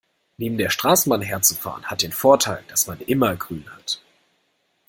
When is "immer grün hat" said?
3.01-4.01